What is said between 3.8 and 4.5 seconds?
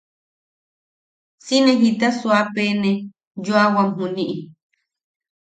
juniʼi.